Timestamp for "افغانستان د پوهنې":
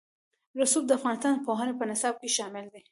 0.99-1.73